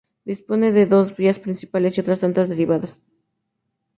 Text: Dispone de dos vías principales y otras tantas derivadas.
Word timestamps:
Dispone 0.31 0.67
de 0.71 0.87
dos 0.87 1.15
vías 1.15 1.37
principales 1.37 1.95
y 1.95 2.01
otras 2.01 2.21
tantas 2.21 2.49
derivadas. 2.49 3.03